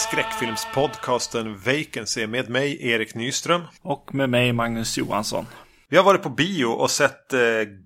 [0.00, 3.62] Skräckfilmspodcasten Vacancy med mig Erik Nyström.
[3.82, 5.46] Och med mig Magnus Johansson.
[5.88, 7.40] Vi har varit på bio och sett uh,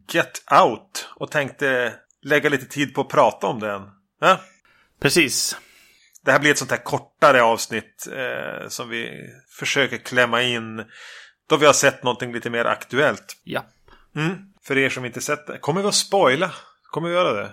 [0.08, 3.82] Get Out och tänkte lägga lite tid på att prata om den.
[4.20, 4.40] Ja?
[5.00, 5.56] Precis.
[6.24, 10.84] Det här blir ett sånt här kortare avsnitt eh, som vi försöker klämma in
[11.48, 13.36] då vi har sett någonting lite mer aktuellt.
[13.44, 13.64] Ja.
[14.16, 14.36] Mm.
[14.62, 15.58] För er som inte sett det.
[15.58, 16.50] Kommer vi att spoila?
[16.82, 17.52] Kommer vi göra det?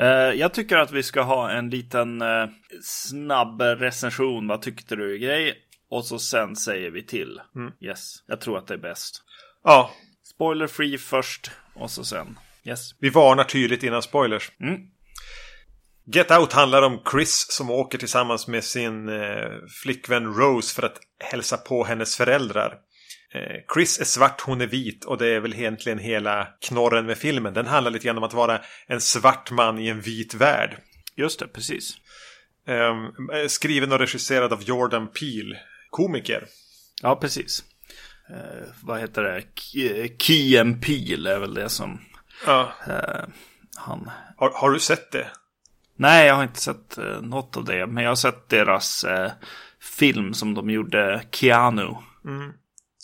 [0.00, 0.06] Uh,
[0.40, 2.48] jag tycker att vi ska ha en liten uh,
[2.82, 4.48] snabb recension.
[4.48, 5.54] Vad tyckte du grej?
[5.90, 7.40] Och så sen säger vi till.
[7.56, 7.72] Mm.
[7.80, 9.22] Yes, jag tror att det är bäst.
[9.64, 9.90] Ja.
[10.22, 12.38] Spoiler free först och så sen.
[12.64, 12.90] Yes.
[12.98, 14.52] Vi varnar tydligt innan spoilers.
[14.60, 14.80] Mm.
[16.06, 19.50] Get Out handlar om Chris som åker tillsammans med sin eh,
[19.82, 22.74] flickvän Rose för att hälsa på hennes föräldrar.
[23.34, 27.18] Eh, Chris är svart, hon är vit och det är väl egentligen hela knorren med
[27.18, 27.54] filmen.
[27.54, 30.76] Den handlar lite grann om att vara en svart man i en vit värld.
[31.16, 31.96] Just det, precis.
[32.66, 35.58] Eh, skriven och regisserad av Jordan Peele,
[35.90, 36.46] komiker.
[37.02, 37.64] Ja, precis.
[38.30, 39.42] Eh, vad heter det?
[40.18, 42.00] Key and Peele är väl det som
[42.46, 42.72] ja.
[42.88, 43.24] Eh,
[43.76, 44.10] han...
[44.36, 45.26] Har, har du sett det?
[45.96, 47.86] Nej, jag har inte sett eh, något av det.
[47.86, 49.32] Men jag har sett deras eh,
[49.80, 51.94] film som de gjorde, Keanu.
[52.24, 52.52] Mm.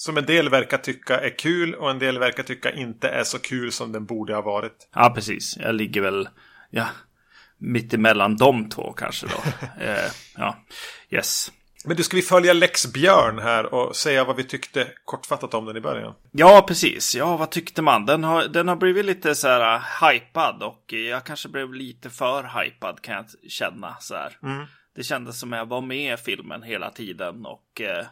[0.00, 3.38] Som en del verkar tycka är kul och en del verkar tycka inte är så
[3.38, 4.88] kul som den borde ha varit.
[4.94, 5.56] Ja, precis.
[5.56, 6.28] Jag ligger väl
[6.70, 6.86] ja,
[7.58, 9.42] mitt emellan de två kanske då.
[9.84, 10.64] eh, ja,
[11.10, 11.52] yes.
[11.84, 15.64] Men du, ska vi följa Lex Björn här och säga vad vi tyckte kortfattat om
[15.64, 16.14] den i början?
[16.32, 17.14] Ja, precis.
[17.14, 18.06] Ja, vad tyckte man?
[18.06, 22.10] Den har, den har blivit lite så här uh, hypad och jag kanske blev lite
[22.10, 24.38] för hypad kan jag känna så här.
[24.42, 24.66] Mm.
[24.96, 28.06] Det kändes som jag var med i filmen hela tiden och uh,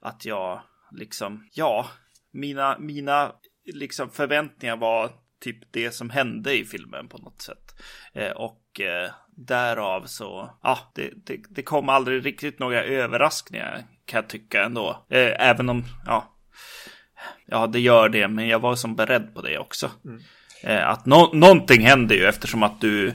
[0.00, 0.60] att jag
[0.96, 1.86] liksom, ja,
[2.32, 3.32] mina, mina
[3.72, 5.10] liksom förväntningar var
[5.40, 7.80] typ det som hände i filmen på något sätt.
[8.12, 14.18] Eh, och eh, därav så, ja, det, det, det, kom aldrig riktigt några överraskningar kan
[14.18, 15.06] jag tycka ändå.
[15.10, 16.34] Eh, även om, ja,
[17.46, 19.90] ja, det gör det, men jag var som beredd på det också.
[20.04, 20.22] Mm.
[20.62, 23.08] Eh, att no någonting händer ju eftersom att du,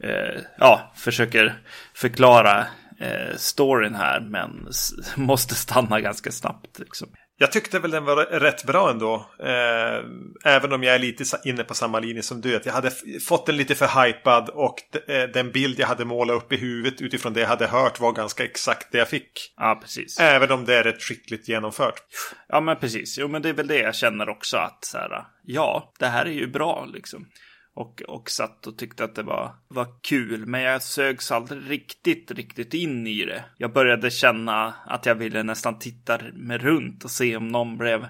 [0.00, 1.62] eh, ja, försöker
[1.94, 2.66] förklara
[3.00, 4.68] eh, storyn här, men
[5.16, 6.78] måste stanna ganska snabbt.
[6.78, 7.08] Liksom.
[7.42, 9.26] Jag tyckte väl den var rätt bra ändå.
[9.38, 10.04] Eh,
[10.44, 12.56] även om jag är lite inne på samma linje som du.
[12.56, 12.90] Att jag hade
[13.28, 14.74] fått den lite för hypad och
[15.08, 18.12] eh, den bild jag hade målat upp i huvudet utifrån det jag hade hört var
[18.12, 19.54] ganska exakt det jag fick.
[19.56, 20.20] Ja, precis.
[20.20, 22.02] Även om det är rätt skickligt genomfört.
[22.48, 23.18] Ja, men precis.
[23.18, 26.26] Jo, men det är väl det jag känner också att så här, ja, det här
[26.26, 27.26] är ju bra liksom.
[27.74, 30.46] Och, och satt och tyckte att det var, var kul.
[30.46, 33.44] Men jag sögs aldrig riktigt, riktigt in i det.
[33.56, 38.06] Jag började känna att jag ville nästan titta mig runt och se om någon blev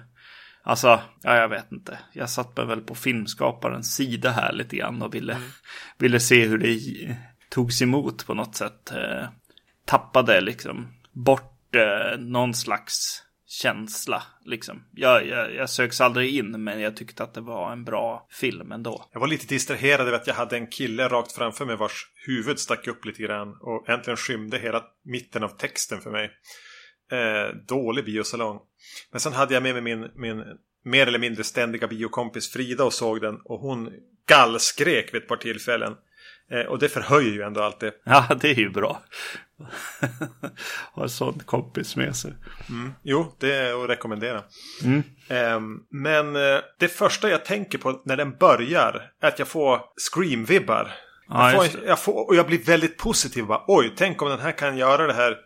[0.65, 1.99] Alltså, ja, jag vet inte.
[2.13, 5.49] Jag satt mig väl på filmskaparens sida här lite grann och ville, mm.
[5.97, 6.79] ville se hur det
[7.49, 8.91] togs emot på något sätt.
[8.91, 9.27] Eh,
[9.85, 14.23] tappade liksom bort eh, någon slags känsla.
[14.45, 14.83] Liksom.
[14.91, 18.71] Jag, jag, jag söks aldrig in men jag tyckte att det var en bra film
[18.71, 19.09] ändå.
[19.13, 22.59] Jag var lite distraherad över att jag hade en kille rakt framför mig vars huvud
[22.59, 26.31] stack upp lite grann och äntligen skymde hela mitten av texten för mig.
[27.11, 28.59] Eh, dålig biosalong.
[29.11, 30.43] Men sen hade jag med mig min, min
[30.85, 33.89] mer eller mindre ständiga biokompis Frida och såg den och hon
[34.27, 35.95] gallskrek vid ett par tillfällen.
[36.51, 37.93] Eh, och det förhöjer ju ändå allt det.
[38.03, 39.01] Ja, det är ju bra.
[40.93, 42.33] ha en sån kompis med sig.
[42.69, 42.93] Mm.
[43.03, 44.43] Jo, det är att rekommendera.
[44.83, 45.03] Mm.
[45.29, 49.81] Um, men uh, det första jag tänker på när den börjar är att jag får
[50.11, 50.91] Scream-vibbar.
[51.29, 53.45] Ja, jag, får, jag får, och jag blir väldigt positiv.
[53.45, 55.37] Bara, Oj, tänk om den här kan göra det här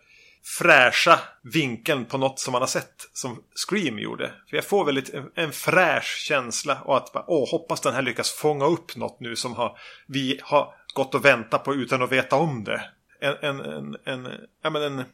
[0.58, 4.32] fräscha vinkeln på något som man har sett som Scream gjorde.
[4.50, 8.02] För jag får väldigt en, en fräsch känsla och att bara, åh, hoppas den här
[8.02, 12.12] lyckas fånga upp något nu som har, vi har gått och väntat på utan att
[12.12, 12.82] veta om det
[13.20, 14.28] en, en, en, en,
[14.62, 15.04] ja, men en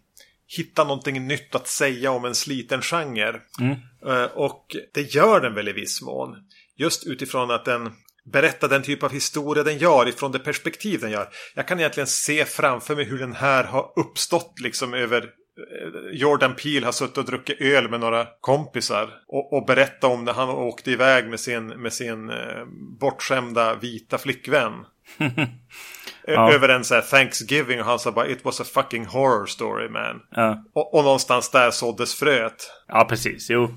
[0.46, 3.40] hitta någonting nytt att säga om en sliten genre.
[3.60, 3.76] Mm.
[4.06, 6.36] Uh, och det gör den väl i viss mån.
[6.76, 7.92] Just utifrån att den
[8.32, 11.28] berättar den typ av historia den gör ifrån det perspektiv den gör.
[11.54, 16.54] Jag kan egentligen se framför mig hur den här har uppstått liksom över eh, Jordan
[16.54, 20.48] Peele har suttit och druckit öl med några kompisar och, och berättat om när han
[20.48, 22.64] åkte iväg med sin, med sin eh,
[23.00, 24.72] bortskämda vita flickvän.
[26.26, 26.52] ja.
[26.52, 29.88] Över en så här Thanksgiving och han sa bara It was a fucking horror story
[29.88, 30.22] man.
[30.30, 30.64] Ja.
[30.72, 32.70] Och, och någonstans där såddes fröet.
[32.88, 33.50] Ja, precis.
[33.50, 33.74] Jo.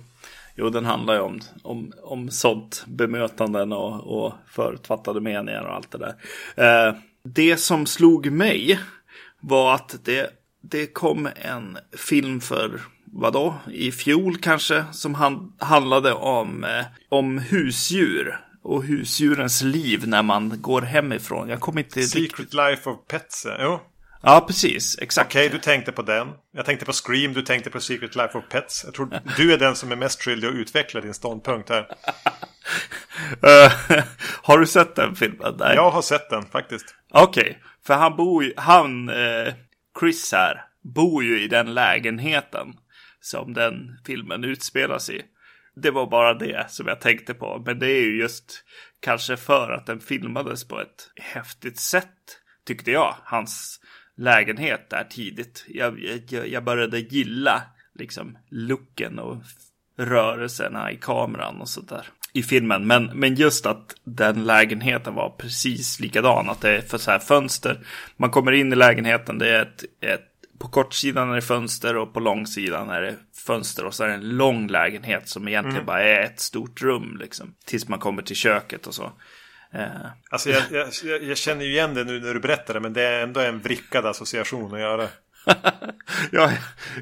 [0.55, 5.91] Jo, den handlar ju om, om, om sånt bemötanden och, och förutfattade meningar och allt
[5.91, 6.15] det där.
[6.87, 8.79] Eh, det som slog mig
[9.39, 10.29] var att det,
[10.61, 17.37] det kom en film för, vadå, i fjol kanske, som han, handlade om, eh, om
[17.37, 21.49] husdjur och husdjurens liv när man går hemifrån.
[21.49, 22.53] Jag kommer inte Secret riktigt...
[22.53, 23.79] Life of Pets, jo.
[24.21, 24.97] Ja, precis.
[25.01, 25.27] Exakt.
[25.27, 26.27] Okej, okay, du tänkte på den.
[26.51, 28.83] Jag tänkte på Scream, du tänkte på Secret Life of Pets.
[28.85, 31.81] Jag tror du är den som är mest skyldig att utveckla din ståndpunkt här.
[33.43, 34.01] uh,
[34.41, 35.55] har du sett den filmen?
[35.59, 35.75] Nej.
[35.75, 36.95] Jag har sett den faktiskt.
[37.11, 37.55] Okej, okay.
[37.85, 39.53] för han bor ju, han, eh,
[39.99, 40.65] Chris här,
[40.95, 42.67] bor ju i den lägenheten
[43.21, 45.21] som den filmen utspelas i.
[45.81, 47.63] Det var bara det som jag tänkte på.
[47.65, 48.63] Men det är ju just
[48.99, 53.15] kanske för att den filmades på ett häftigt sätt, tyckte jag.
[53.23, 53.79] Hans
[54.17, 55.65] lägenhet där tidigt.
[55.67, 57.63] Jag, jag, jag började gilla
[57.95, 59.43] liksom looken och
[59.97, 62.87] rörelserna i kameran och sådär i filmen.
[62.87, 66.49] Men, men just att den lägenheten var precis likadan.
[66.49, 67.79] Att det är för så här fönster.
[68.17, 69.37] Man kommer in i lägenheten.
[69.37, 73.15] Det är ett, ett på kortsidan är det fönster och på långsidan är det
[73.45, 75.85] fönster och så är det en lång lägenhet som egentligen mm.
[75.85, 77.55] bara är ett stort rum liksom.
[77.65, 79.11] Tills man kommer till köket och så.
[79.75, 80.07] Uh.
[80.29, 80.63] Alltså jag,
[81.03, 83.39] jag, jag, känner ju igen det nu när du berättar det men det är ändå
[83.39, 85.07] en vrickad association att göra.
[86.31, 86.51] ja,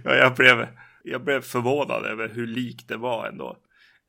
[0.04, 0.68] ja, jag, blev,
[1.04, 3.58] jag blev förvånad över hur likt det var ändå.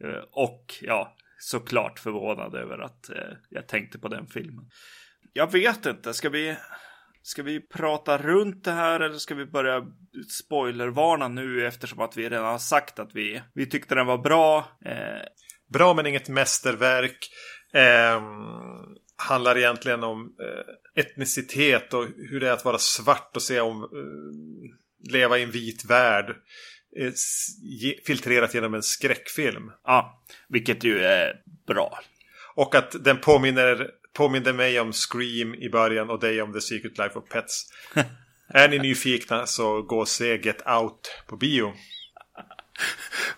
[0.04, 4.70] Uh, och ja, såklart förvånad över att uh, jag tänkte på den filmen.
[5.32, 6.56] Jag vet inte, ska vi,
[7.26, 9.86] ska vi prata runt det här eller ska vi börja
[10.28, 14.78] spoilervarna nu eftersom att vi redan har sagt att vi, vi tyckte den var bra.
[15.72, 17.28] Bra men inget mästerverk.
[17.74, 18.22] Eh,
[19.16, 23.82] handlar egentligen om eh, etnicitet och hur det är att vara svart och se om
[23.82, 26.36] eh, leva i en vit värld.
[27.00, 27.12] Eh,
[28.06, 29.72] filtrerat genom en skräckfilm.
[29.84, 32.00] Ja, vilket ju är bra.
[32.54, 36.98] Och att den påminner, påminner mig om Scream i början och dig om The Secret
[36.98, 37.72] Life of Pets.
[38.48, 41.72] är ni nyfikna så gå och se Get Out på bio.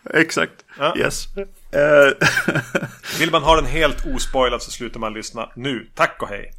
[0.15, 0.65] Exakt.
[0.79, 0.99] Ja.
[0.99, 1.25] Yes.
[3.21, 5.91] Vill man ha den helt ospoilad så slutar man lyssna nu.
[5.95, 6.53] Tack och hej.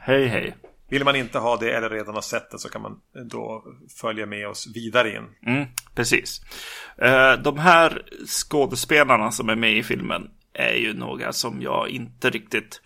[0.00, 0.56] Hej hej.
[0.88, 3.00] Vill man inte ha det eller redan ha sett det så kan man
[3.30, 3.64] då
[4.00, 5.28] följa med oss vidare in.
[5.46, 6.40] Mm, precis.
[7.02, 12.30] Uh, de här skådespelarna som är med i filmen är ju några som jag inte
[12.30, 12.80] riktigt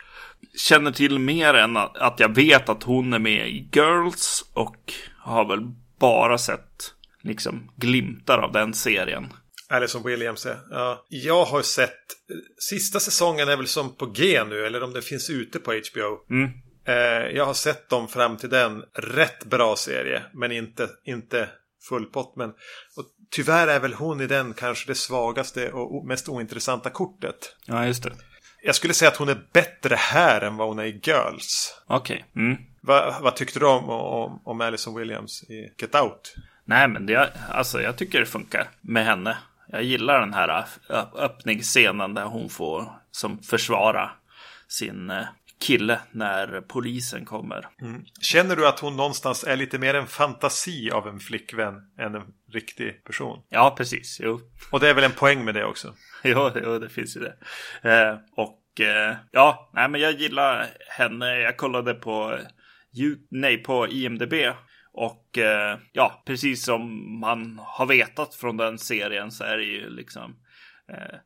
[0.54, 5.48] känner till mer än att jag vet att hon är med i Girls och har
[5.48, 5.60] väl
[5.98, 9.32] bara sett liksom glimtar av den serien.
[9.68, 10.58] Alison Williams är.
[10.70, 11.04] Ja.
[11.08, 12.00] Jag har sett,
[12.58, 16.34] sista säsongen är väl som på G nu, eller om den finns ute på HBO.
[16.34, 16.50] Mm.
[16.86, 18.82] Eh, jag har sett dem fram till den.
[18.94, 21.48] Rätt bra serie, men inte, inte
[21.88, 22.36] full pott.
[22.36, 22.50] Men,
[22.96, 27.56] och tyvärr är väl hon i den kanske det svagaste och mest ointressanta kortet.
[27.66, 28.12] Ja, just det.
[28.62, 31.80] Jag skulle säga att hon är bättre här än vad hon är i Girls.
[31.86, 32.24] Okej.
[32.32, 32.44] Okay.
[32.44, 32.62] Mm.
[32.80, 36.34] Va, vad tyckte du om, om, om Alison Williams i Get Out?
[36.64, 39.38] Nej, men det, alltså, jag tycker det funkar med henne.
[39.68, 40.66] Jag gillar den här
[41.14, 44.10] öppningsscenen där hon får som försvara
[44.68, 45.24] sin eh,
[45.60, 47.68] kille när polisen kommer.
[47.80, 48.04] Mm.
[48.20, 52.22] Känner du att hon någonstans är lite mer en fantasi av en flickvän än en
[52.52, 53.42] riktig person?
[53.48, 54.20] Ja, precis.
[54.22, 54.40] Jo.
[54.70, 55.94] Och det är väl en poäng med det också?
[56.34, 57.36] jo, jo, det finns ju det.
[57.90, 61.40] Eh, och eh, ja, nej, men jag gillar henne.
[61.40, 62.38] Jag kollade på,
[63.30, 64.34] nej, på IMDB
[64.92, 69.90] och eh, ja, precis som man har vetat från den serien så är det ju
[69.90, 70.36] liksom
[70.88, 71.18] eh,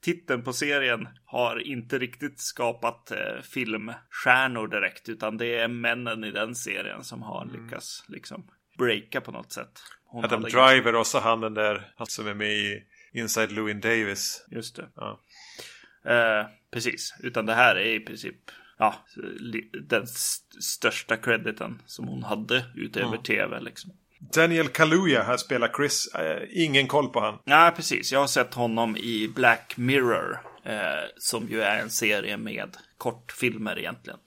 [0.00, 6.30] titeln på serien har inte riktigt skapat eh, filmstjärnor direkt, utan det är männen i
[6.30, 7.64] den serien som har mm.
[7.64, 9.82] lyckats liksom breaka på något sätt.
[10.04, 12.82] Hon Adam Driver och så han den där, han som är med i
[13.12, 14.46] Inside Louis Davis.
[14.50, 14.88] Just det.
[14.96, 15.20] Ja.
[16.04, 18.36] Eh, precis, utan det här är i princip
[18.78, 18.94] ja,
[19.88, 23.22] den st största crediten som hon hade utöver mm.
[23.22, 23.60] tv.
[23.60, 23.92] Liksom.
[24.34, 26.14] Daniel Kaluuya här spelar Chris.
[26.14, 27.38] Äh, ingen koll på han.
[27.44, 28.12] Nej, precis.
[28.12, 30.40] Jag har sett honom i Black Mirror.
[30.64, 34.18] Eh, som ju är en serie med kortfilmer egentligen.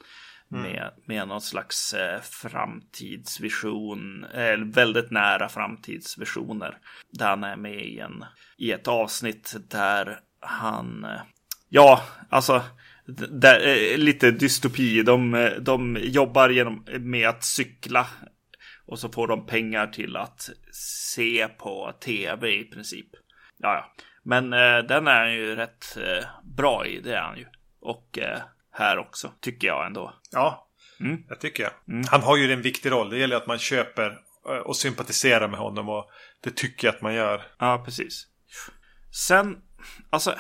[0.53, 0.71] Mm.
[0.71, 4.23] Med, med någon slags eh, framtidsvision.
[4.23, 6.77] Eh, väldigt nära framtidsvisioner.
[7.11, 8.25] Där han är med i, en,
[8.57, 11.03] i ett avsnitt där han...
[11.03, 11.21] Eh,
[11.69, 12.63] ja, alltså
[13.29, 15.03] där, eh, lite dystopi.
[15.03, 18.07] De, eh, de jobbar genom, med att cykla
[18.85, 20.49] och så får de pengar till att
[21.11, 23.07] se på tv i princip.
[23.57, 23.93] Ja, ja.
[24.23, 27.45] Men eh, den är han ju rätt eh, bra i, det är han ju.
[27.79, 28.39] Och eh,
[28.73, 30.13] här också, tycker jag ändå.
[30.31, 30.67] Ja,
[30.99, 31.23] mm.
[31.29, 31.71] det tycker jag.
[31.87, 32.03] Mm.
[32.11, 33.09] Han har ju en viktig roll.
[33.09, 36.09] Det gäller att man köper eh, och sympatiserar med honom och
[36.43, 37.43] det tycker jag att man gör.
[37.59, 38.27] Ja, precis.
[39.11, 39.57] Sen,
[40.09, 40.35] alltså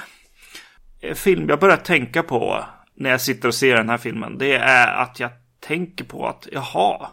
[1.15, 4.87] film jag börjar tänka på när jag sitter och ser den här filmen, det är
[4.87, 7.09] att jag tänker på att jaha,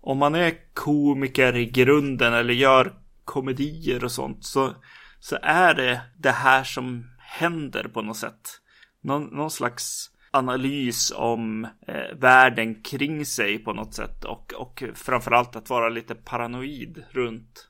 [0.00, 2.94] om man är komiker i grunden eller gör
[3.24, 4.74] komedier och sånt så,
[5.20, 8.60] så är det det här som händer på något sätt.
[9.00, 15.56] Någon, någon slags analys om eh, världen kring sig på något sätt och, och framförallt
[15.56, 17.68] att vara lite paranoid runt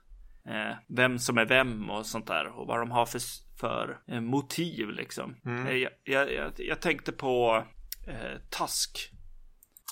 [0.49, 3.21] eh, vem som är vem och sånt där och vad de har för,
[3.61, 5.37] för eh, motiv liksom.
[5.47, 5.67] Mm.
[5.67, 7.65] Eh, jag, jag, jag, jag, tänkte på
[8.07, 9.11] eh, Tusk.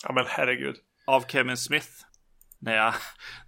[0.03, 0.77] Ja men herregud.
[1.07, 1.91] Av Kevin Smith.
[2.59, 2.95] När jag,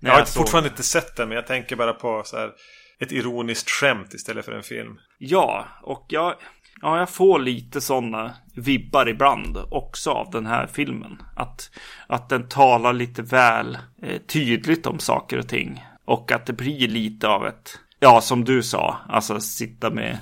[0.01, 0.43] när jag har såg...
[0.43, 2.53] fortfarande inte sett den men jag tänker bara på så här
[2.99, 4.99] ett ironiskt skämt istället för en film.
[5.19, 6.35] Ja, och jag,
[6.83, 11.23] ja, jag får lite sådana vibbar ibland också av den här filmen.
[11.37, 11.71] Att,
[12.07, 15.85] att den talar lite väl eh, tydligt om saker och ting.
[16.05, 20.19] Och att det blir lite av ett, ja som du sa, alltså sitta med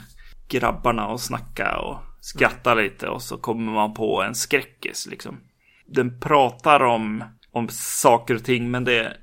[0.48, 2.84] grabbarna och snacka och skratta mm.
[2.84, 5.40] lite och så kommer man på en skräckis liksom.
[5.86, 9.16] Den pratar om, om saker och ting men det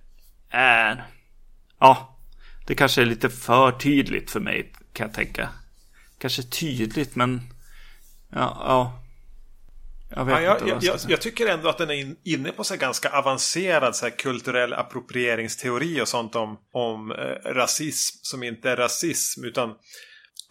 [0.50, 1.06] är,
[1.80, 2.18] ja,
[2.68, 5.50] det kanske är lite för tydligt för mig kan jag tänka.
[6.20, 7.42] Kanske tydligt men,
[8.32, 9.04] ja, ja.
[10.16, 12.76] Jag, vet ja, jag, jag, jag, jag, tycker ändå att den är inne på så
[12.76, 19.46] ganska avancerad så kulturell approprieringsteori och sånt om, om eh, rasism som inte är rasism
[19.46, 19.76] utan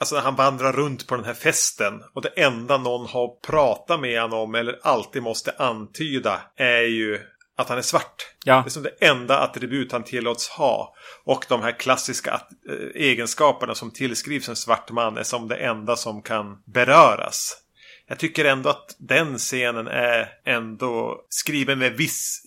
[0.00, 4.00] Alltså när han vandrar runt på den här festen och det enda någon har pratat
[4.00, 7.20] med honom om eller alltid måste antyda är ju
[7.59, 8.27] att han är svart.
[8.45, 8.55] Ja.
[8.55, 10.95] Det är som det enda attribut han tillåts ha.
[11.25, 15.97] Och de här klassiska eh, egenskaperna som tillskrivs en svart man är som det enda
[15.97, 17.57] som kan beröras.
[18.07, 22.43] Jag tycker ändå att den scenen är ändå skriven med viss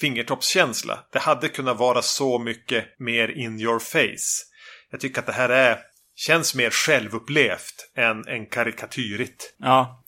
[0.00, 0.98] fingertoppskänsla.
[1.12, 4.44] Det hade kunnat vara så mycket mer in your face.
[4.90, 5.78] Jag tycker att det här är
[6.16, 9.54] känns mer självupplevt än, än karikatyrigt.
[9.58, 10.04] Ja.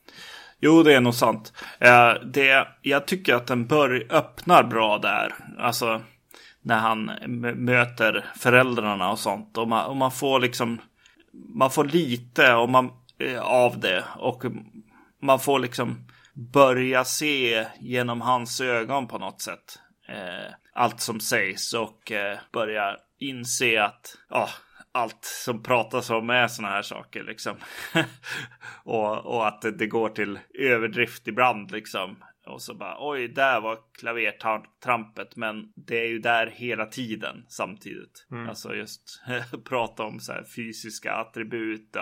[0.61, 1.53] Jo, det är nog sant.
[1.81, 5.35] Eh, det, jag tycker att den bör, öppnar bra där.
[5.59, 6.03] Alltså
[6.63, 7.05] när han
[7.57, 9.59] möter föräldrarna och sånt.
[9.59, 10.81] Och man, och man får liksom
[11.33, 14.05] man får lite och man, eh, av det.
[14.17, 14.43] Och
[15.23, 19.79] man får liksom börja se genom hans ögon på något sätt.
[20.09, 24.49] Eh, allt som sägs och eh, börja inse att ja,
[24.99, 27.57] allt som pratas om är sådana här saker liksom.
[28.85, 32.17] och, och att det, det, går till överdrift ibland liksom.
[32.49, 38.27] Och så bara oj, där var klavertrampet, men det är ju där hela tiden samtidigt.
[38.31, 38.49] Mm.
[38.49, 39.23] Alltså just
[39.65, 41.97] prata om så här fysiska attribut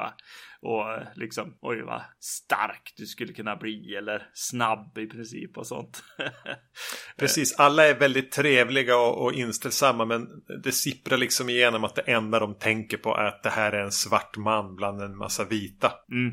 [0.61, 0.85] och
[1.15, 6.05] liksom oj vad stark du skulle kunna bli eller snabb i princip och sånt.
[7.19, 10.29] Precis, alla är väldigt trevliga och, och inställsamma men
[10.63, 13.85] det sipprar liksom igenom att det enda de tänker på är att det här är
[13.85, 15.93] en svart man bland en massa vita.
[16.13, 16.33] Mm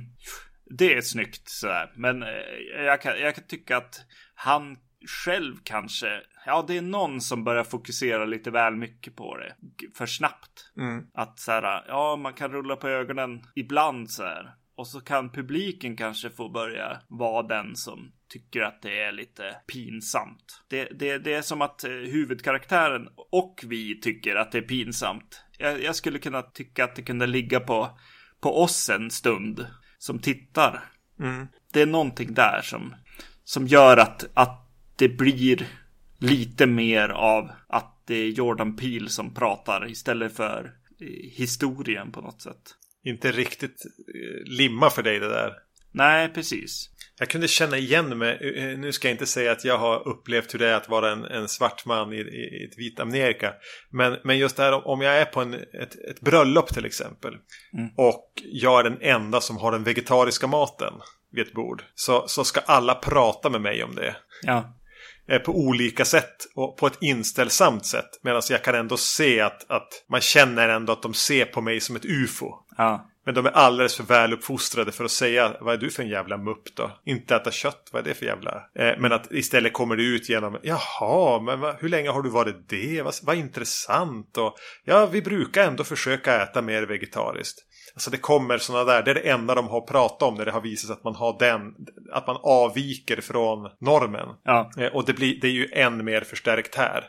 [0.65, 1.91] det är snyggt sådär.
[1.95, 4.05] Men eh, jag kan, jag kan tycka att
[4.35, 4.77] han
[5.25, 9.55] själv kanske, ja det är någon som börjar fokusera lite väl mycket på det.
[9.97, 10.71] För snabbt.
[10.77, 11.05] Mm.
[11.13, 14.53] Att så här, ja man kan rulla på ögonen ibland så här.
[14.75, 19.55] Och så kan publiken kanske få börja vara den som tycker att det är lite
[19.73, 20.63] pinsamt.
[20.69, 25.43] Det, det, det är som att eh, huvudkaraktären och vi tycker att det är pinsamt.
[25.57, 27.97] Jag, jag skulle kunna tycka att det kunde ligga på,
[28.41, 29.67] på oss en stund
[30.03, 30.83] som tittar.
[31.19, 31.47] Mm.
[31.71, 32.95] Det är någonting där som,
[33.43, 35.67] som gör att, att det blir
[36.17, 40.73] lite mer av att det är Jordan Peele som pratar istället för
[41.31, 42.75] historien på något sätt.
[43.03, 45.53] Inte riktigt eh, limma för dig det där.
[45.91, 46.89] Nej, precis.
[47.19, 48.37] Jag kunde känna igen mig.
[48.41, 50.89] Eh, eh, nu ska jag inte säga att jag har upplevt hur det är att
[50.89, 53.53] vara en, en svart man i, i, ett vit Amerika.
[53.89, 57.33] Men, men just det här om jag är på en, ett, ett bröllop till exempel.
[57.73, 57.89] Mm.
[57.97, 60.93] Och jag är den enda som har den vegetariska maten
[61.31, 61.83] vid ett bord.
[61.95, 64.15] Så, så ska alla prata med mig om det.
[64.43, 64.79] Ja.
[65.29, 68.09] Eh, på olika sätt och på ett inställsamt sätt.
[68.21, 71.79] Medan jag kan ändå se att, att man känner ändå att de ser på mig
[71.79, 72.47] som ett ufo.
[72.77, 73.09] Ja.
[73.25, 76.09] Men de är alldeles för väl uppfostrade för att säga vad är du för en
[76.09, 76.91] jävla mupp då?
[77.05, 78.51] Inte äta kött, vad är det för jävla...
[78.75, 82.29] Eh, men att istället kommer det ut genom Jaha, men va, hur länge har du
[82.29, 83.01] varit det?
[83.01, 87.59] Vad, vad intressant och Ja, vi brukar ändå försöka äta mer vegetariskt.
[87.93, 90.51] Alltså det kommer sådana där, det är det enda de har pratat om när det
[90.51, 91.75] har visat sig att man har den,
[92.11, 94.27] att man avviker från normen.
[94.43, 94.71] Ja.
[94.77, 97.03] Eh, och det, blir, det är ju än mer förstärkt här.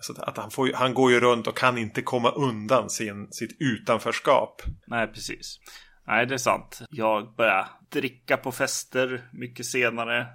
[0.00, 3.56] Så att han, får, han går ju runt och kan inte komma undan sin, sitt
[3.60, 4.62] utanförskap.
[4.86, 5.60] Nej, precis.
[6.06, 6.82] Nej, det är sant.
[6.90, 10.26] Jag börjar dricka på fester mycket senare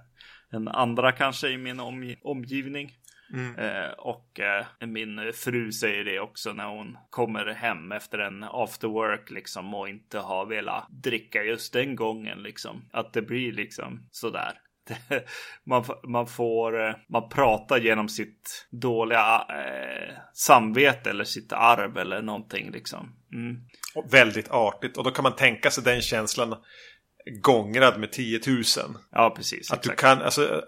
[0.54, 2.92] än andra kanske i min om, omgivning.
[3.34, 3.56] Mm.
[3.56, 8.88] Eh, och eh, min fru säger det också när hon kommer hem efter en after
[8.88, 12.89] work liksom och inte har velat dricka just den gången liksom.
[12.94, 14.54] Att det blir liksom sådär.
[15.63, 22.72] Man, man får, man pratar genom sitt dåliga eh, samvete eller sitt arv eller någonting
[22.72, 23.15] liksom.
[23.34, 23.58] Mm.
[24.12, 26.55] Väldigt artigt och då kan man tänka sig den känslan
[27.41, 28.63] gångrad med 10 000.
[29.12, 29.72] Ja, precis.
[29.72, 30.62] Att du kan, alltså,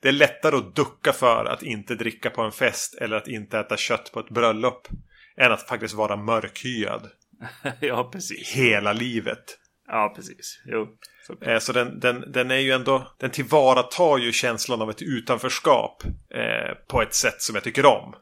[0.00, 3.58] det är lättare att ducka för att inte dricka på en fest eller att inte
[3.58, 4.88] äta kött på ett bröllop.
[5.36, 7.10] Än att faktiskt vara mörkhyad.
[7.80, 8.52] ja, precis.
[8.52, 9.58] Hela livet.
[9.92, 10.62] Ja, precis.
[10.66, 10.88] Jo.
[11.26, 15.02] Så, eh, så den, den, den är ju ändå, den tillvaratar ju känslan av ett
[15.02, 16.02] utanförskap
[16.34, 18.14] eh, på ett sätt som jag tycker om.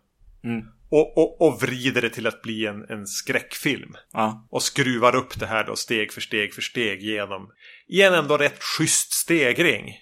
[0.44, 0.66] Mm.
[0.90, 3.94] Och, och, och vrider det till att bli en, en skräckfilm.
[4.12, 4.46] Ja.
[4.50, 7.50] Och skruvar upp det här då steg för steg för steg genom
[7.88, 9.94] i en ändå rätt schysst stegring.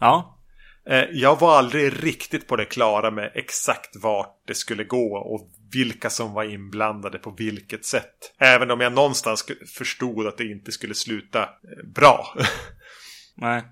[0.00, 0.37] Ja.
[0.88, 5.50] Eh, jag var aldrig riktigt på det klara med exakt vart det skulle gå och
[5.72, 8.34] vilka som var inblandade på vilket sätt.
[8.38, 9.44] Även om jag någonstans
[9.76, 11.48] förstod att det inte skulle sluta eh,
[11.94, 12.34] bra.
[13.34, 13.62] Nej.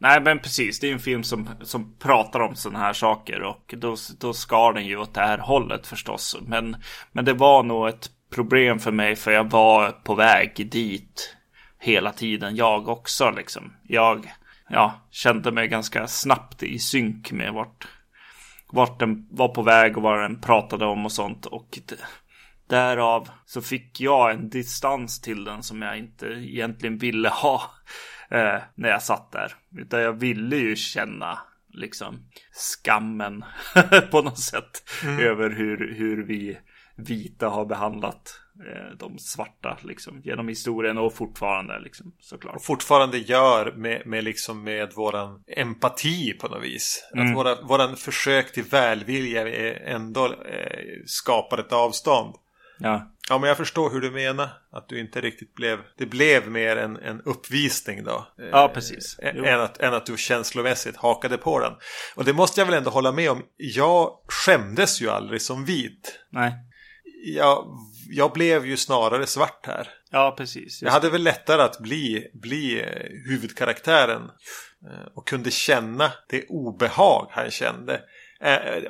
[0.00, 3.74] Nej men precis, det är en film som, som pratar om sådana här saker och
[3.76, 6.36] då, då ska den ju åt det här hållet förstås.
[6.46, 6.76] Men,
[7.12, 11.36] men det var nog ett problem för mig för jag var på väg dit
[11.78, 13.72] hela tiden jag också liksom.
[13.82, 14.32] Jag
[14.68, 17.88] ja, kände mig ganska snabbt i synk med vart,
[18.72, 21.46] vart den var på väg och vad den pratade om och sånt.
[21.46, 21.78] Och
[22.68, 27.62] därav så fick jag en distans till den som jag inte egentligen ville ha
[28.30, 29.52] eh, när jag satt där.
[29.76, 31.38] Utan jag ville ju känna
[31.72, 32.18] liksom
[32.52, 33.44] skammen
[34.10, 35.18] på något sätt mm.
[35.20, 36.58] över hur, hur vi
[36.96, 38.47] vita har behandlat eh,
[38.98, 42.56] de svarta liksom genom historien och fortfarande liksom såklart.
[42.56, 47.10] Och fortfarande gör med, med liksom med våran empati på något vis.
[47.14, 47.26] Mm.
[47.26, 49.48] Att våra, våran försök till välvilja
[49.78, 52.34] ändå eh, skapar ett avstånd.
[52.78, 53.14] Ja.
[53.30, 54.48] Ja, men jag förstår hur du menar.
[54.72, 55.78] Att du inte riktigt blev...
[55.98, 58.26] Det blev mer en, en uppvisning då.
[58.52, 59.18] Ja, precis.
[59.18, 61.72] Eh, än, att, än att du känslomässigt hakade på den.
[62.14, 63.42] Och det måste jag väl ändå hålla med om.
[63.56, 66.20] Jag skämdes ju aldrig som vit.
[66.30, 66.52] Nej.
[67.24, 67.78] Jag,
[68.10, 69.88] jag blev ju snarare svart här.
[70.10, 70.82] Ja, precis.
[70.82, 74.22] Jag hade väl lättare att bli, bli eh, huvudkaraktären.
[74.86, 78.00] Eh, och kunde känna det obehag han kände.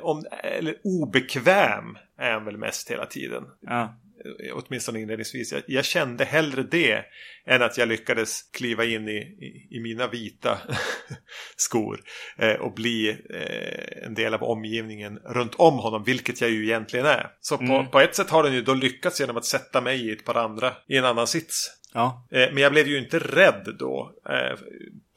[0.01, 3.43] Om, eller obekväm är han väl mest hela tiden.
[3.61, 3.95] Ja.
[4.25, 5.51] Eh, åtminstone inledningsvis.
[5.51, 7.05] Jag, jag, kände hellre det
[7.45, 10.57] än att jag lyckades kliva in i, i, i mina vita
[11.55, 12.01] skor
[12.37, 17.05] eh, och bli eh, en del av omgivningen runt om honom, vilket jag ju egentligen
[17.05, 17.31] är.
[17.41, 17.89] Så på, mm.
[17.89, 20.35] på ett sätt har den ju då lyckats genom att sätta mig i ett par
[20.35, 21.78] andra i en annan sits.
[21.93, 22.27] Ja.
[22.31, 24.11] Eh, men jag blev ju inte rädd då.
[24.29, 24.59] Eh,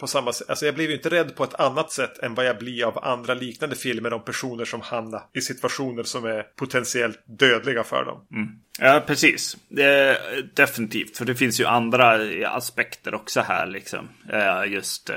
[0.01, 0.51] på samma sätt.
[0.51, 3.05] Alltså jag blev ju inte rädd på ett annat sätt än vad jag blir av
[3.05, 8.27] andra liknande filmer om personer som hamnar i situationer som är potentiellt dödliga för dem.
[8.33, 8.49] Mm.
[8.79, 9.57] Ja, precis.
[10.55, 11.17] Definitivt.
[11.17, 14.09] För det finns ju andra aspekter också här liksom.
[14.33, 15.11] Eh, just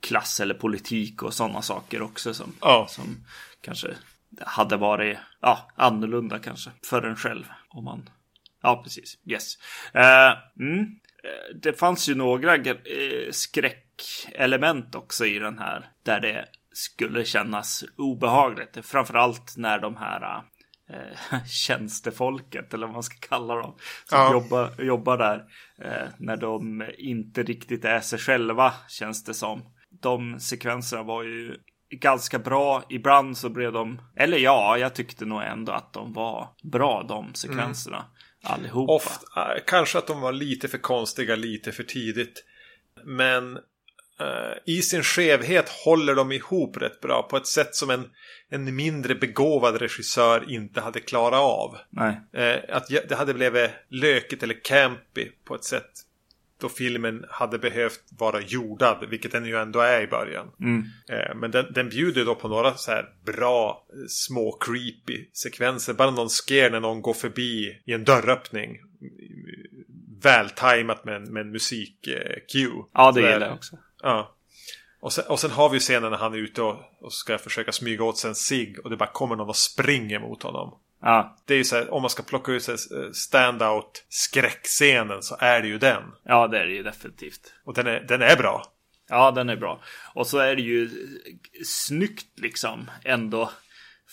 [0.00, 2.86] klass eller politik och sådana saker också som, ja.
[2.90, 3.24] som
[3.60, 3.88] kanske
[4.40, 7.44] hade varit ja, annorlunda kanske för en själv.
[7.68, 8.08] Om man
[8.62, 9.18] Ja, precis.
[9.26, 9.58] Yes.
[9.94, 10.86] Uh, mm.
[11.62, 15.90] Det fanns ju några uh, skräckelement också i den här.
[16.02, 18.78] Där det skulle kännas obehagligt.
[18.82, 20.44] Framförallt när de här
[20.90, 24.32] uh, tjänstefolket, eller vad man ska kalla dem, som ja.
[24.32, 25.44] jobbar, jobbar där.
[26.18, 29.62] när de inte riktigt är sig själva, känns det som.
[30.02, 31.56] De sekvenserna var ju
[31.92, 32.82] ganska bra.
[32.88, 37.34] Ibland så blev de, eller ja, jag tyckte nog ändå att de var bra de
[37.34, 37.96] sekvenserna.
[37.96, 38.08] Mm.
[38.42, 38.92] Allihopa.
[38.92, 42.44] Ofta, äh, kanske att de var lite för konstiga lite för tidigt.
[43.04, 48.10] Men uh, i sin skevhet håller de ihop rätt bra på ett sätt som en,
[48.50, 51.78] en mindre begåvad regissör inte hade klarat av.
[51.90, 52.20] Nej.
[52.36, 55.90] Uh, att det hade blivit lökigt eller campy på ett sätt
[56.62, 60.50] då filmen hade behövt vara jordad, vilket den ju ändå är i början.
[60.60, 60.84] Mm.
[61.08, 65.94] Eh, men den, den bjuder då på några så här bra, små creepy sekvenser.
[65.94, 68.78] Bara någon sker när någon går förbi i en dörröppning.
[70.22, 72.84] Vältajmat med en, med en musik-cue.
[72.92, 73.78] Ja, det gillar jag också.
[74.02, 74.36] Ja.
[75.00, 77.72] Och sen, och sen, har vi scenen när han är ute och, och ska försöka
[77.72, 80.78] smyga åt sig en cigg och det bara kommer någon och springer mot honom.
[81.02, 81.36] Ja.
[81.46, 82.68] Det är ju så här, om man ska plocka ut
[83.12, 86.02] standout skräckscenen så är det ju den.
[86.24, 87.54] Ja, det är det ju definitivt.
[87.64, 88.62] Och den är, den är bra.
[89.08, 89.82] Ja, den är bra.
[90.14, 90.90] Och så är det ju
[91.64, 93.50] snyggt liksom ändå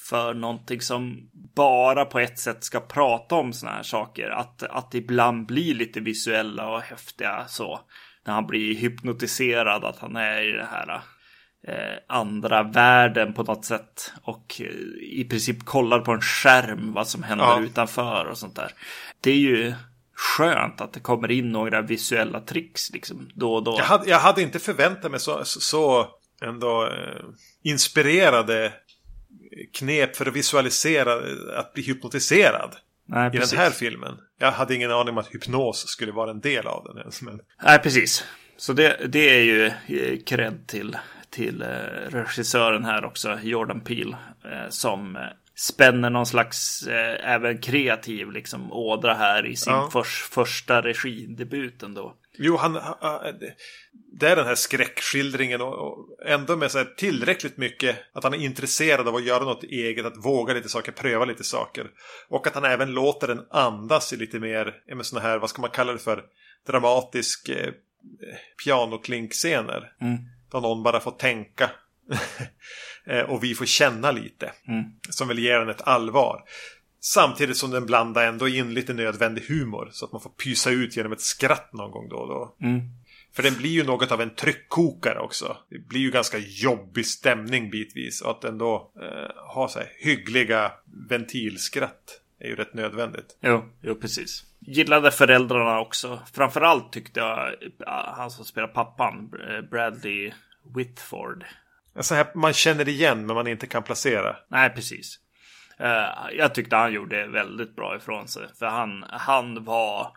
[0.09, 4.29] för någonting som bara på ett sätt ska prata om såna här saker.
[4.29, 7.79] Att, att ibland blir lite visuella och häftiga så.
[8.25, 11.01] När han blir hypnotiserad att han är i det här eh,
[12.07, 14.13] andra världen på något sätt.
[14.23, 14.65] Och eh,
[15.01, 17.61] i princip kollar på en skärm vad som händer ja.
[17.61, 18.71] utanför och sånt där.
[19.21, 19.73] Det är ju
[20.13, 23.75] skönt att det kommer in några visuella tricks liksom då och då.
[23.77, 26.07] Jag hade, jag hade inte förväntat mig så, så
[26.41, 27.25] ändå eh,
[27.63, 28.73] inspirerade
[29.73, 31.13] knep för att visualisera
[31.59, 32.75] att bli hypnotiserad.
[33.05, 34.17] Nej, I den här filmen.
[34.39, 37.21] Jag hade ingen aning om att hypnos skulle vara en del av den ens.
[37.21, 37.39] Men...
[37.63, 38.23] Nej, precis.
[38.57, 40.97] Så det, det är ju eh, cred till,
[41.29, 41.67] till eh,
[42.09, 45.17] regissören här också, Jordan Peele, eh, som
[45.55, 49.89] spänner någon slags eh, även kreativ liksom ådra här i sin ja.
[49.93, 52.15] förs, första regidebuten då.
[52.37, 52.73] Jo, han,
[54.19, 58.33] det är den här skräckskildringen och, och ändå med så här tillräckligt mycket att han
[58.33, 61.87] är intresserad av att göra något eget, att våga lite saker, pröva lite saker.
[62.29, 65.61] Och att han även låter den andas i lite mer, med sådana här, vad ska
[65.61, 66.23] man kalla det för,
[66.67, 67.73] dramatisk eh,
[68.63, 69.91] pianoklinkscener.
[70.01, 70.17] Mm.
[70.51, 71.71] Då någon bara får tänka.
[73.05, 74.51] Eh, och vi får känna lite.
[74.67, 74.83] Mm.
[75.09, 76.43] Som väl ger den ett allvar.
[77.01, 79.89] Samtidigt som den blandar ändå in lite nödvändig humor.
[79.91, 82.55] Så att man får pysa ut genom ett skratt någon gång då och då.
[82.61, 82.81] Mm.
[83.33, 85.57] För den blir ju något av en tryckkokare också.
[85.69, 88.21] Det blir ju ganska jobbig stämning bitvis.
[88.21, 90.71] Och att ändå eh, ha så här hyggliga
[91.09, 93.37] ventilskratt är ju rätt nödvändigt.
[93.41, 94.43] Jo, jo precis.
[94.59, 96.19] Gillade föräldrarna också.
[96.33, 97.53] Framförallt tyckte jag
[97.87, 99.31] han som spelar pappan,
[99.71, 100.33] Bradley
[100.75, 101.45] Whitford.
[101.95, 104.35] Alltså här, man känner igen men man inte kan placera.
[104.47, 105.19] Nej, precis.
[105.81, 108.47] Uh, jag tyckte han gjorde väldigt bra ifrån sig.
[108.59, 110.11] För han, han var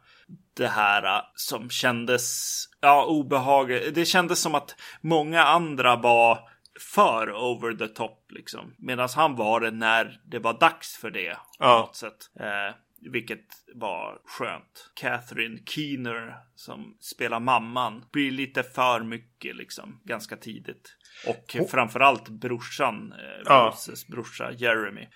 [0.56, 3.94] det här uh, som kändes, ja, obehagligt.
[3.94, 6.38] Det kändes som att många andra var
[6.83, 8.75] för over the top liksom.
[8.79, 11.35] Medan han var det när det var dags för det.
[11.35, 11.79] På ja.
[11.79, 12.31] något sätt.
[12.40, 12.77] Uh,
[13.12, 14.90] vilket var skönt.
[14.95, 20.97] Catherine Keener som spelar mamman blir lite för mycket liksom ganska tidigt.
[21.27, 21.68] Och oh.
[21.68, 23.75] framförallt brorsan, eh, ja.
[24.09, 25.09] Brorsa Jeremy.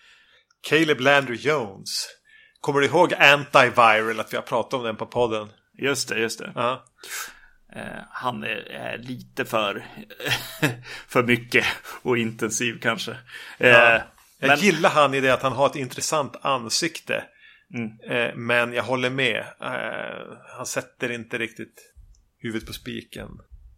[0.68, 2.06] Caleb Landry Jones.
[2.60, 4.20] Kommer du ihåg Antiviral?
[4.20, 5.48] Att vi har pratat om den på podden.
[5.78, 6.52] Just det, just det.
[6.54, 6.72] Ja.
[6.72, 6.78] Eh,
[8.10, 9.84] han är, lite för,
[11.08, 11.64] för mycket
[12.02, 13.10] och intensiv kanske.
[13.58, 14.02] Eh, ja.
[14.38, 14.58] Jag men...
[14.58, 17.24] gillar han i det att han har ett intressant ansikte.
[17.74, 18.00] Mm.
[18.00, 19.44] Eh, men jag håller med.
[19.60, 21.92] Eh, han sätter inte riktigt
[22.38, 23.28] huvudet på spiken.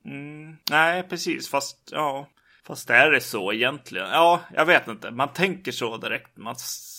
[0.05, 1.49] Mm, nej, precis.
[1.49, 2.29] Fast ja,
[2.67, 4.09] fast är det så egentligen?
[4.09, 5.11] Ja, jag vet inte.
[5.11, 6.37] Man tänker så direkt.
[6.37, 6.57] Man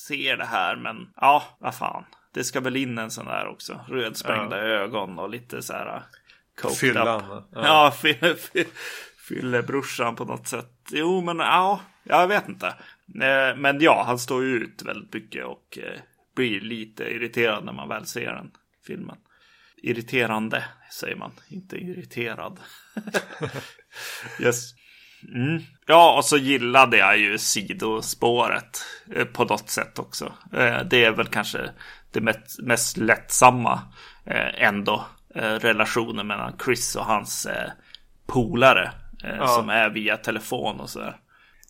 [0.08, 2.06] ser det här, men ja, vad fan.
[2.34, 3.86] Det ska väl in en sån där också.
[3.88, 4.64] Rödsprängda ja.
[4.64, 6.04] ögon och lite så här.
[6.68, 7.46] Fyllan.
[7.54, 8.12] Ja, ja
[9.30, 10.72] fyllebrorsan på något sätt.
[10.92, 12.68] Jo, men ja, jag vet inte.
[13.16, 16.00] Eh, men ja, han står ju ut väldigt mycket och eh,
[16.36, 18.52] blir lite irriterad när man väl ser den
[18.88, 19.18] filmen.
[19.78, 22.60] Irriterande säger man, inte irriterad.
[24.40, 24.74] yes.
[25.36, 25.62] Mm.
[25.86, 30.34] Ja, och så gillade jag ju sidospåret eh, på något sätt också.
[30.90, 31.72] Det är väl kanske
[32.12, 32.22] det
[32.60, 33.82] mest, lättsamma
[34.58, 35.06] ändå.
[35.36, 37.48] Relationen mellan Chris och hans
[38.28, 38.92] polare.
[39.24, 39.48] Ja.
[39.48, 41.16] Som är via telefon och sådär.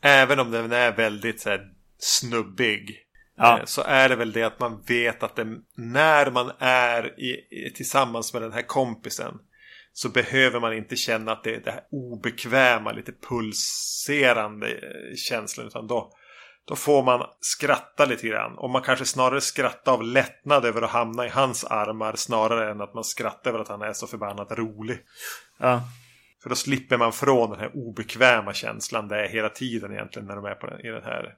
[0.02, 1.62] Även om den är väldigt så här,
[1.98, 2.98] snubbig.
[3.38, 3.62] Ja.
[3.66, 7.74] Så är det väl det att man vet att det, när man är i, i,
[7.76, 9.40] tillsammans med den här kompisen
[9.94, 15.68] så behöver man inte känna att det är det här obekväma, lite pulserande eh, känslan.
[15.68, 16.12] Utan då,
[16.70, 18.58] då får man skratta lite grann.
[18.58, 22.82] Och man kanske snarare skrattar av lättnad över att hamna i hans armar snarare än
[22.82, 25.00] att man skrattar över att han är så förbannat rolig.
[25.58, 25.82] Ja.
[26.44, 30.36] För då slipper man från den här obekväma känslan det är hela tiden egentligen när
[30.36, 31.34] de är på den, i den här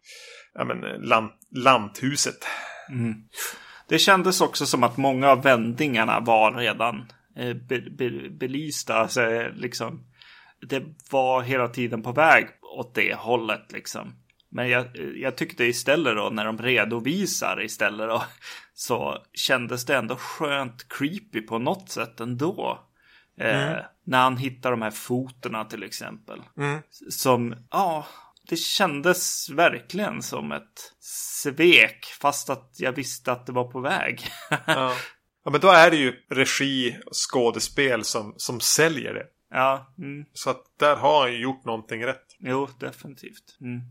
[0.54, 2.48] ja, men, lant, lanthuset.
[2.90, 3.14] Mm.
[3.88, 8.96] Det kändes också som att många av vändningarna var redan eh, be, be, belysta.
[8.96, 10.06] Alltså, liksom,
[10.68, 14.14] det var hela tiden på väg åt det hållet liksom.
[14.52, 18.24] Men jag, jag tyckte istället då när de redovisar istället då
[18.74, 22.80] så kändes det ändå skönt creepy på något sätt ändå.
[23.40, 23.84] Eh, mm.
[24.04, 26.42] när han hittar de här fotorna till exempel.
[26.58, 26.80] Mm.
[27.10, 28.08] Som, ja,
[28.50, 34.28] det kändes verkligen som ett svek fast att jag visste att det var på väg.
[34.50, 34.96] ja.
[35.46, 39.26] ja, men då är det ju regi och skådespel som, som säljer det.
[39.50, 39.94] Ja.
[39.98, 40.26] Mm.
[40.34, 42.26] Så att där har han ju gjort någonting rätt.
[42.44, 43.58] Jo, definitivt.
[43.62, 43.82] Mm.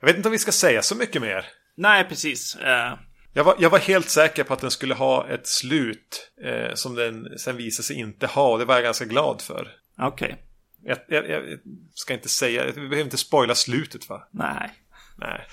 [0.00, 1.46] Jag vet inte om vi ska säga så mycket mer.
[1.76, 2.56] Nej, precis.
[2.56, 2.94] Uh...
[3.32, 6.94] Jag, var, jag var helt säker på att den skulle ha ett slut eh, som
[6.94, 8.52] den sen visade sig inte ha.
[8.52, 9.68] Och det var jag ganska glad för.
[9.98, 10.26] Okej.
[10.26, 10.36] Okay.
[10.82, 11.58] Jag, jag, jag,
[11.94, 14.28] ska inte säga, vi behöver inte spoila slutet va?
[14.32, 14.70] Nej.
[15.16, 15.46] Nej.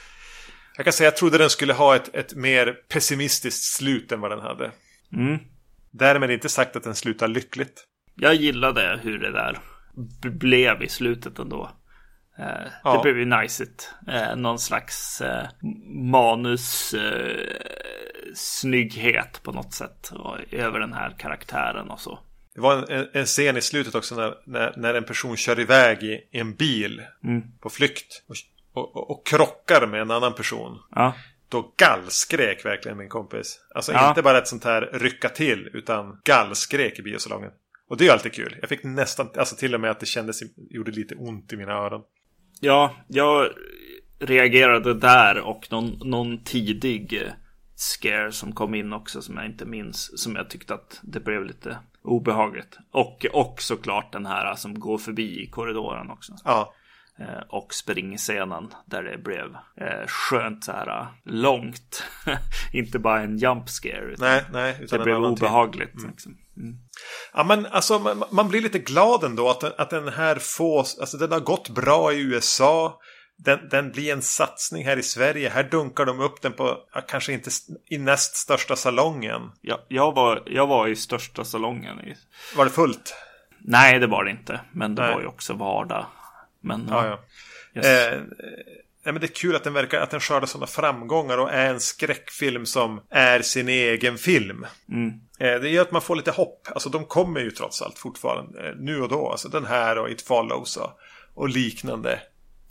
[0.76, 4.32] Jag kan säga jag trodde den skulle ha ett, ett mer pessimistiskt slut än vad
[4.32, 4.72] den hade.
[5.14, 5.40] Mm.
[5.92, 7.86] Därmed inte sagt att den slutar lyckligt.
[8.16, 9.60] Jag gillade hur det där
[10.30, 11.72] blev i slutet ändå.
[12.40, 12.94] Eh, ja.
[12.94, 13.66] Det blev ju nice.
[14.08, 15.48] Eh, någon slags eh,
[16.12, 17.38] manus eh,
[18.36, 20.12] snygghet på något sätt.
[20.12, 22.20] Och, över den här karaktären och så.
[22.56, 26.04] Det var en, en, scen i slutet också när, när, när en person kör iväg
[26.04, 27.44] i, i en bil mm.
[27.60, 28.36] på flykt och,
[28.74, 30.80] och, och, krockar med en annan person.
[30.96, 31.14] Ja.
[31.50, 33.60] Då gallskrek verkligen min kompis.
[33.76, 34.10] Alltså ja.
[34.10, 37.52] inte bara ett sånt här rycka till utan gallskrek i biosalongen.
[37.88, 38.58] Och det är alltid kul.
[38.62, 41.74] Jag fick nästan, alltså till och med att det kändes, gjorde lite ont i mina
[41.74, 42.02] öron.
[42.60, 43.50] Ja, jag
[44.20, 47.32] reagerade där och någon, någon tidig eh,
[47.76, 50.22] scare som kom in också som jag inte minns.
[50.22, 52.78] Som jag tyckte att det blev lite obehagligt.
[52.92, 56.34] Och, och såklart den här som går förbi i korridoren också.
[56.44, 56.74] Ja.
[57.20, 62.04] Eh, och springscenen där det blev eh, skönt så här långt.
[62.74, 64.12] inte bara en jump scare.
[64.12, 64.78] Utan nej, nej.
[64.82, 65.98] Utan det blev obehagligt.
[65.98, 66.12] Mm.
[66.12, 66.38] Liksom.
[66.58, 66.76] Mm.
[67.34, 71.18] Ja, men alltså man, man, blir lite glad ändå att, att den här får, alltså
[71.18, 73.00] den har gått bra i USA.
[73.38, 75.50] Den, den blir en satsning här i Sverige.
[75.50, 77.50] Här dunkar de upp den på, kanske inte
[77.90, 79.42] i näst största salongen.
[79.62, 82.00] Ja, jag, var, jag var i största salongen.
[82.00, 82.16] I...
[82.56, 83.16] Var det fullt?
[83.60, 84.62] Nej, det var det inte.
[84.72, 85.14] Men det Nej.
[85.14, 86.06] var ju också vardag.
[86.62, 87.20] Men, ja, ja.
[87.76, 87.86] Yes.
[87.86, 88.22] Eh,
[89.06, 91.70] Nej, men det är kul att den verkar att den skördar sådana framgångar och är
[91.70, 94.66] en skräckfilm som är sin egen film.
[94.90, 95.10] Mm.
[95.40, 96.68] Eh, det gör att man får lite hopp.
[96.74, 99.32] Alltså de kommer ju trots allt fortfarande eh, nu och då.
[99.32, 100.92] Alltså den här och It Follows och,
[101.34, 102.20] och liknande.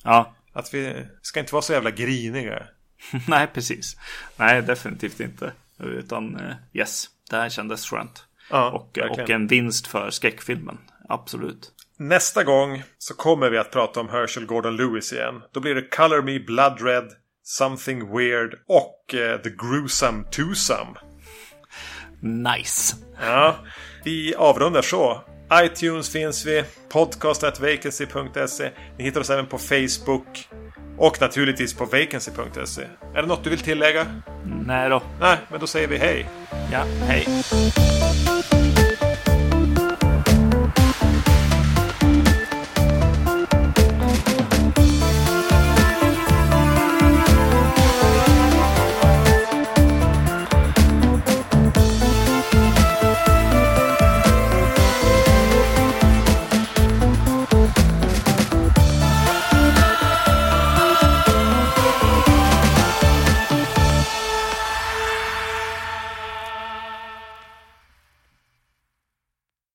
[0.04, 0.34] Ja.
[0.52, 2.62] Att vi ska inte vara så jävla griniga.
[3.28, 3.96] Nej, precis.
[4.36, 5.52] Nej, definitivt inte.
[5.78, 8.24] Utan eh, yes, det här kändes skönt.
[8.50, 10.78] Ja, och, och en vinst för skräckfilmen.
[11.08, 11.72] Absolut.
[11.98, 15.42] Nästa gång så kommer vi att prata om Herschel Gordon Lewis igen.
[15.52, 17.04] Då blir det Color Me Blood Red,
[17.42, 20.94] Something Weird och uh, The Gruesome Twosome.
[22.20, 22.96] Nice.
[23.20, 23.57] Ja,
[24.04, 25.20] vi avrundar så.
[25.52, 26.64] iTunes finns vi.
[26.88, 28.70] Podcast.vacancy.se.
[28.98, 30.48] Ni hittar oss även på Facebook.
[30.98, 32.83] Och naturligtvis på vacancy.se.
[33.14, 34.07] Är det något du vill tillägga?
[34.66, 35.02] Nej då.
[35.20, 36.28] Nej, men då säger vi hej.
[36.72, 37.26] Ja, hej.